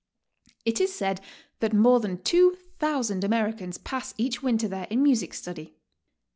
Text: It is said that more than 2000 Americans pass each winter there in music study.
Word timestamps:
It 0.65 0.81
is 0.81 0.95
said 0.95 1.21
that 1.59 1.73
more 1.73 1.99
than 1.99 2.17
2000 2.23 3.23
Americans 3.23 3.77
pass 3.77 4.15
each 4.17 4.41
winter 4.41 4.67
there 4.67 4.87
in 4.89 5.03
music 5.03 5.31
study. 5.35 5.75